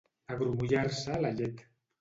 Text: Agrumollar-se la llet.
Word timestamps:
Agrumollar-se 0.35 1.21
la 1.27 1.33
llet. 1.39 1.65